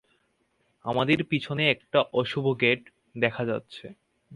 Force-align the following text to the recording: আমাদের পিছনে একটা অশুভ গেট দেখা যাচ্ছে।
আমাদের 0.85 1.19
পিছনে 1.23 1.63
একটা 1.69 1.99
অশুভ 2.13 2.45
গেট 2.61 2.81
দেখা 3.15 3.43
যাচ্ছে। 3.45 3.85